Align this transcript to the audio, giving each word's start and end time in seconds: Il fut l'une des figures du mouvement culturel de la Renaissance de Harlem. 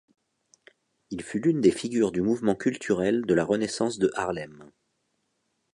Il 1.11 1.21
fut 1.21 1.39
l'une 1.39 1.61
des 1.61 1.69
figures 1.69 2.11
du 2.11 2.23
mouvement 2.23 2.55
culturel 2.55 3.21
de 3.23 3.35
la 3.35 3.45
Renaissance 3.45 3.99
de 3.99 4.11
Harlem. 4.15 4.71